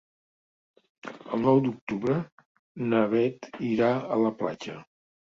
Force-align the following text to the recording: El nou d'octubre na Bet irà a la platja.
El 1.35 1.41
nou 1.47 1.59
d'octubre 1.65 2.15
na 2.93 3.01
Bet 3.11 3.45
irà 3.67 3.91
a 4.15 4.17
la 4.23 4.33
platja. 4.41 4.79